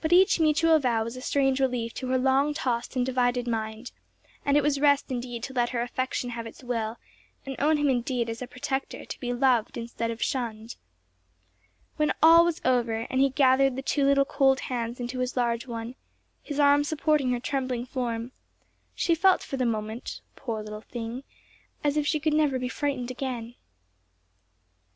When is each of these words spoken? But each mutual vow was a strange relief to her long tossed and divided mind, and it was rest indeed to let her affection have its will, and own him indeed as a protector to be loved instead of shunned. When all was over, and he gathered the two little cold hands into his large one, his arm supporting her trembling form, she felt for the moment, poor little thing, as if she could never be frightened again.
But 0.00 0.12
each 0.12 0.38
mutual 0.38 0.78
vow 0.78 1.02
was 1.02 1.16
a 1.16 1.20
strange 1.20 1.58
relief 1.58 1.92
to 1.94 2.06
her 2.10 2.16
long 2.16 2.54
tossed 2.54 2.94
and 2.94 3.04
divided 3.04 3.48
mind, 3.48 3.90
and 4.44 4.56
it 4.56 4.62
was 4.62 4.78
rest 4.78 5.10
indeed 5.10 5.42
to 5.42 5.52
let 5.52 5.70
her 5.70 5.82
affection 5.82 6.30
have 6.30 6.46
its 6.46 6.62
will, 6.62 6.96
and 7.44 7.56
own 7.58 7.76
him 7.76 7.88
indeed 7.90 8.30
as 8.30 8.40
a 8.40 8.46
protector 8.46 9.04
to 9.04 9.18
be 9.18 9.32
loved 9.32 9.76
instead 9.76 10.12
of 10.12 10.22
shunned. 10.22 10.76
When 11.96 12.12
all 12.22 12.44
was 12.44 12.60
over, 12.64 13.08
and 13.10 13.20
he 13.20 13.30
gathered 13.30 13.74
the 13.74 13.82
two 13.82 14.04
little 14.04 14.24
cold 14.24 14.60
hands 14.60 15.00
into 15.00 15.18
his 15.18 15.36
large 15.36 15.66
one, 15.66 15.96
his 16.40 16.60
arm 16.60 16.84
supporting 16.84 17.32
her 17.32 17.40
trembling 17.40 17.86
form, 17.86 18.30
she 18.94 19.16
felt 19.16 19.42
for 19.42 19.56
the 19.56 19.66
moment, 19.66 20.20
poor 20.36 20.62
little 20.62 20.82
thing, 20.82 21.24
as 21.82 21.96
if 21.96 22.06
she 22.06 22.20
could 22.20 22.32
never 22.32 22.60
be 22.60 22.68
frightened 22.68 23.10
again. 23.10 23.56